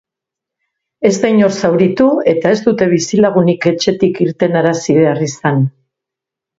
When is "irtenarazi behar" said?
4.29-5.27